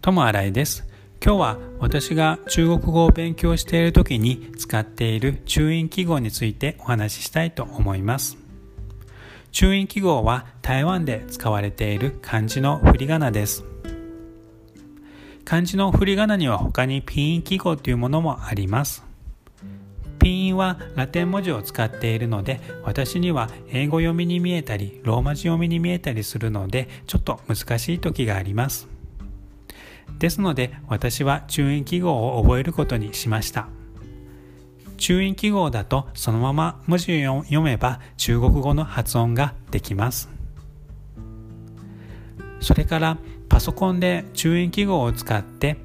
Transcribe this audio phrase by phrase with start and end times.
[0.00, 0.86] 友新井です。
[1.22, 8.38] 今日は私が中国語を勉強している時に使っている中印記号についてお話ししたいと思います。
[9.50, 13.64] 中印記号は台湾で使われている漢字の振り仮名です。
[15.44, 19.04] 漢字の振り仮名には他にピン記号というものもあります。
[20.20, 28.97] ピンはラテン文字を使っているので私には英語読みに見えたりローマ字読みに見えたりするのでちょっと難しい時があります。
[30.18, 33.68] ですので私は中印記号を覚えることにしました。
[34.96, 40.28] 中印記号だとそのまま文字を読めば中国語の発音ができます。
[42.60, 45.76] それからパソコンで中印記号を使って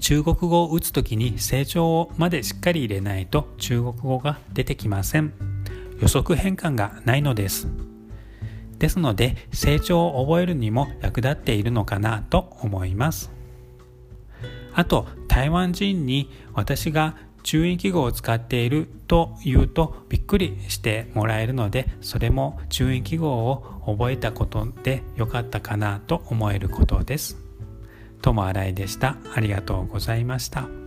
[0.00, 5.32] 中国語を打つときに成長までしっかり入れないと中国語が出てきません。
[6.00, 7.68] 予測変換がないのです。
[8.80, 13.30] ですので成長を覚えるにも役立っているのかなと思います
[14.74, 27.38] あと台湾人に私が注意記号を使っていると言うとびっくりしてもらえるのでそれも注意記号を覚えたことでよかったかなと思えることです。
[28.20, 29.16] ともあらいでした。
[29.34, 30.79] ありがとうございました。